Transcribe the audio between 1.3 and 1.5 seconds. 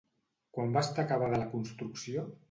la